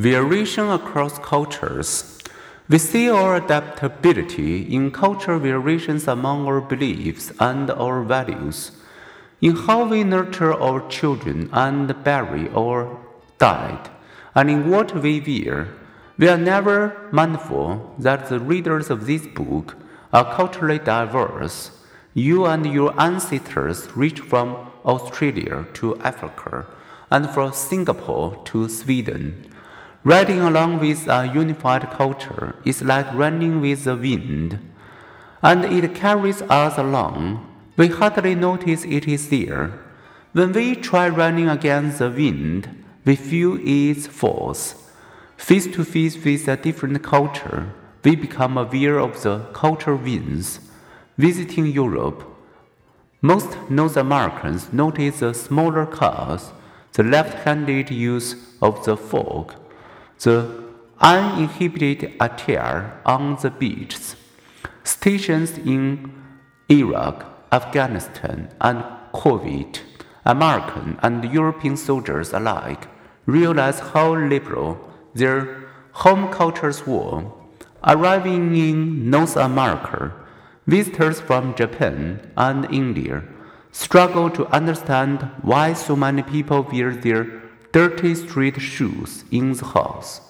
Variation 0.00 0.70
across 0.70 1.18
cultures. 1.18 2.16
We 2.70 2.78
see 2.78 3.10
our 3.10 3.36
adaptability 3.36 4.62
in 4.62 4.92
cultural 4.92 5.38
variations 5.38 6.08
among 6.08 6.46
our 6.46 6.62
beliefs 6.62 7.34
and 7.38 7.70
our 7.70 8.02
values, 8.02 8.72
in 9.42 9.56
how 9.56 9.84
we 9.84 10.02
nurture 10.02 10.54
our 10.54 10.88
children 10.88 11.50
and 11.52 12.02
bury 12.02 12.48
our 12.56 12.96
dead, 13.36 13.90
and 14.34 14.48
in 14.48 14.70
what 14.70 14.94
we 15.02 15.20
wear. 15.20 15.68
We 16.16 16.28
are 16.28 16.38
never 16.38 16.96
mindful 17.12 17.94
that 17.98 18.30
the 18.30 18.40
readers 18.40 18.88
of 18.88 19.04
this 19.04 19.26
book 19.26 19.76
are 20.14 20.34
culturally 20.34 20.78
diverse. 20.78 21.72
You 22.14 22.46
and 22.46 22.64
your 22.64 22.98
ancestors 22.98 23.94
reached 23.94 24.20
from 24.20 24.56
Australia 24.82 25.66
to 25.74 25.98
Africa 26.00 26.64
and 27.10 27.28
from 27.28 27.52
Singapore 27.52 28.42
to 28.46 28.66
Sweden. 28.70 29.44
Riding 30.02 30.40
along 30.40 30.80
with 30.80 31.06
a 31.08 31.26
unified 31.26 31.90
culture 31.90 32.54
is 32.64 32.80
like 32.80 33.12
running 33.12 33.60
with 33.60 33.84
the 33.84 33.94
wind, 33.94 34.58
and 35.42 35.62
it 35.62 35.94
carries 35.94 36.40
us 36.42 36.78
along. 36.78 37.46
We 37.76 37.88
hardly 37.88 38.34
notice 38.34 38.84
it 38.84 39.06
is 39.06 39.28
there. 39.28 39.78
When 40.32 40.52
we 40.52 40.74
try 40.74 41.10
running 41.10 41.50
against 41.50 41.98
the 41.98 42.08
wind, 42.08 42.82
we 43.04 43.14
feel 43.14 43.58
its 43.60 44.06
force. 44.06 44.74
Face 45.36 45.66
to 45.66 45.84
face 45.84 46.16
with 46.24 46.48
a 46.48 46.56
different 46.56 47.02
culture, 47.02 47.70
we 48.02 48.16
become 48.16 48.56
aware 48.56 48.98
of 48.98 49.22
the 49.22 49.40
culture 49.52 49.96
winds. 49.96 50.60
Visiting 51.18 51.66
Europe, 51.66 52.24
most 53.20 53.54
North 53.68 53.98
Americans 53.98 54.72
notice 54.72 55.20
the 55.20 55.34
smaller 55.34 55.84
cars, 55.84 56.52
the 56.94 57.02
left 57.02 57.44
handed 57.44 57.90
use 57.90 58.34
of 58.62 58.82
the 58.86 58.96
fork 58.96 59.56
the 60.22 60.64
uninhibited 61.00 62.12
attire 62.20 63.00
on 63.06 63.36
the 63.42 63.50
beaches, 63.50 64.16
stations 64.84 65.56
in 65.58 66.12
Iraq, 66.70 67.24
Afghanistan, 67.50 68.48
and 68.60 68.84
Kuwait, 69.14 69.80
American 70.24 70.98
and 71.02 71.24
European 71.32 71.76
soldiers 71.76 72.32
alike 72.32 72.86
realized 73.26 73.80
how 73.80 74.14
liberal 74.14 74.78
their 75.14 75.68
home 75.92 76.30
cultures 76.30 76.86
were. 76.86 77.24
Arriving 77.82 78.54
in 78.54 79.08
North 79.08 79.36
America, 79.36 80.12
visitors 80.66 81.18
from 81.18 81.54
Japan 81.54 82.30
and 82.36 82.66
India 82.72 83.24
struggle 83.72 84.28
to 84.30 84.46
understand 84.48 85.22
why 85.40 85.72
so 85.72 85.96
many 85.96 86.22
people 86.22 86.62
wear 86.70 86.94
their 86.94 87.40
dirty 87.72 88.14
street 88.14 88.60
shoes 88.60 89.24
in 89.30 89.52
the 89.52 89.64
house. 89.64 90.20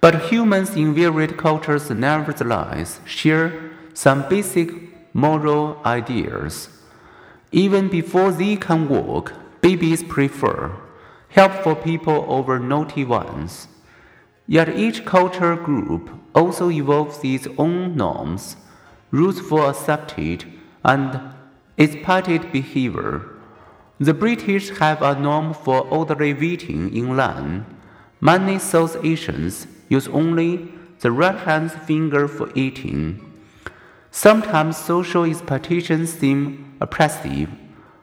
But 0.00 0.30
humans 0.30 0.76
in 0.76 0.94
varied 0.94 1.36
cultures 1.36 1.90
nevertheless 1.90 3.00
share 3.04 3.52
some 3.94 4.28
basic 4.28 4.70
moral 5.14 5.80
ideas. 5.84 6.68
Even 7.50 7.88
before 7.88 8.30
they 8.30 8.56
can 8.56 8.88
walk, 8.88 9.32
babies 9.60 10.02
prefer 10.02 10.72
helpful 11.30 11.74
people 11.74 12.24
over 12.28 12.58
naughty 12.58 13.04
ones. 13.04 13.68
Yet 14.46 14.68
each 14.70 15.04
culture 15.04 15.56
group 15.56 16.10
also 16.34 16.70
evolves 16.70 17.20
its 17.22 17.46
own 17.58 17.96
norms, 17.96 18.56
rules 19.10 19.40
for 19.40 19.68
accepted 19.68 20.44
and 20.84 21.20
expected 21.76 22.50
behavior. 22.50 23.37
The 24.00 24.14
British 24.14 24.70
have 24.78 25.02
a 25.02 25.18
norm 25.18 25.52
for 25.52 25.80
orderly 25.80 26.32
waiting 26.32 26.94
in 26.94 27.16
line. 27.16 27.66
Many 28.20 28.60
South 28.60 28.96
Asians 29.04 29.66
use 29.88 30.06
only 30.06 30.68
the 31.00 31.10
right 31.10 31.36
hand 31.36 31.72
finger 31.72 32.28
for 32.28 32.48
eating. 32.54 33.24
Sometimes 34.12 34.76
social 34.76 35.24
expectations 35.24 36.12
seem 36.12 36.76
oppressive. 36.80 37.50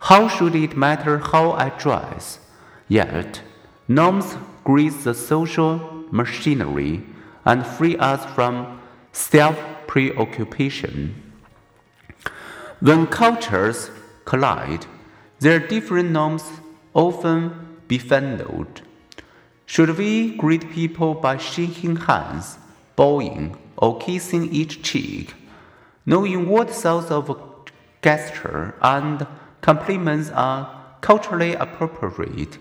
How 0.00 0.28
should 0.28 0.54
it 0.54 0.76
matter 0.76 1.18
how 1.18 1.52
I 1.52 1.70
dress? 1.70 2.38
Yet, 2.86 3.40
norms 3.88 4.36
grease 4.64 5.04
the 5.04 5.14
social 5.14 6.04
machinery 6.10 7.02
and 7.46 7.66
free 7.66 7.96
us 7.96 8.24
from 8.34 8.80
self 9.12 9.58
preoccupation. 9.86 11.14
When 12.80 13.06
cultures 13.06 13.90
collide, 14.26 14.84
their 15.40 15.58
different 15.58 16.10
norms 16.10 16.44
often 16.94 17.78
befriended. 17.86 18.82
Should 19.66 19.98
we 19.98 20.34
greet 20.36 20.70
people 20.70 21.14
by 21.14 21.36
shaking 21.36 21.96
hands, 21.96 22.58
bowing, 22.96 23.56
or 23.76 23.98
kissing 23.98 24.52
each 24.52 24.82
cheek? 24.82 25.34
Knowing 26.06 26.48
what 26.48 26.74
sorts 26.74 27.10
of 27.10 27.40
gesture 28.02 28.74
and 28.80 29.26
compliments 29.60 30.30
are 30.30 30.96
culturally 31.00 31.54
appropriate, 31.54 32.58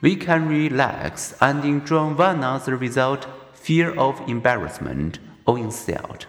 we 0.00 0.16
can 0.16 0.48
relax 0.48 1.34
and 1.40 1.64
enjoy 1.64 2.12
one 2.12 2.38
another 2.38 2.76
without 2.76 3.26
fear 3.56 3.94
of 3.98 4.20
embarrassment 4.28 5.18
or 5.46 5.58
insult. 5.58 6.26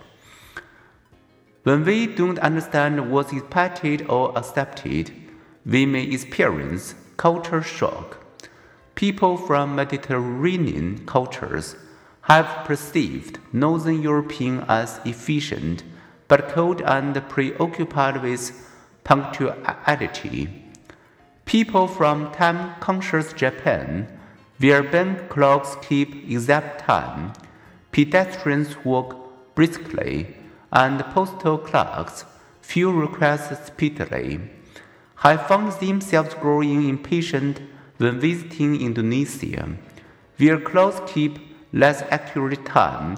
When 1.64 1.84
we 1.84 2.08
don't 2.08 2.40
understand 2.40 3.12
what's 3.12 3.34
expected 3.34 4.06
or 4.10 4.38
accepted, 4.38 5.12
we 5.68 5.86
may 5.86 6.04
experience 6.04 6.96
culture 7.18 7.62
shock. 7.62 8.26
People 8.96 9.36
from 9.36 9.76
Mediterranean 9.76 11.06
cultures 11.06 11.76
have 12.22 12.66
perceived 12.66 13.40
Northern 13.52 14.02
European 14.02 14.64
as 14.70 15.02
efficient 15.04 15.84
but 16.30 16.50
cold 16.50 16.82
and 16.82 17.14
preoccupied 17.30 18.22
with 18.24 18.52
punctuality. 19.04 20.64
People 21.46 21.88
from 21.88 22.32
time 22.32 22.76
conscious 22.80 23.34
Japan, 23.34 24.08
where 24.60 24.84
bank 24.84 25.30
clocks 25.30 25.76
keep 25.82 26.30
exact 26.30 26.80
time, 26.80 27.34
pedestrians 27.92 28.76
walk 28.86 29.56
briskly, 29.56 30.36
and 30.72 31.04
postal 31.14 31.58
clerks 31.58 32.26
fill 32.62 32.92
requests 32.92 33.68
speedily 33.68 34.42
have 35.18 35.48
found 35.48 35.72
themselves 35.74 36.34
growing 36.36 36.88
impatient 36.88 37.62
when 37.98 38.20
visiting 38.20 38.80
Indonesia, 38.80 39.78
where 40.38 40.60
clocks 40.60 41.12
keep 41.12 41.40
less 41.74 42.04
accurate 42.12 42.66
time 42.66 43.18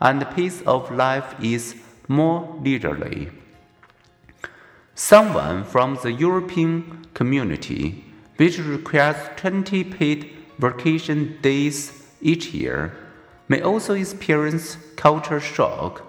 and 0.00 0.20
the 0.20 0.26
pace 0.26 0.62
of 0.62 0.90
life 0.90 1.34
is 1.42 1.74
more 2.08 2.58
leisurely. 2.62 3.30
Someone 4.94 5.64
from 5.64 5.98
the 6.02 6.12
European 6.12 7.06
community, 7.14 8.04
which 8.36 8.58
requires 8.58 9.16
20 9.36 9.84
paid 9.84 10.30
vacation 10.58 11.38
days 11.42 12.06
each 12.20 12.52
year, 12.52 12.94
may 13.48 13.60
also 13.60 13.94
experience 13.94 14.76
culture 14.96 15.40
shock 15.40 16.02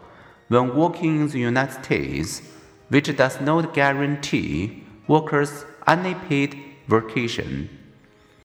when 0.50 0.75
working 0.75 1.22
in 1.22 1.28
the 1.29 1.40
United 1.40 1.84
States, 1.84 2.41
which 2.90 3.16
does 3.16 3.41
not 3.41 3.73
guarantee 3.73 4.84
workers 5.08 5.66
unpaid 5.88 6.64
vacation 6.88 7.70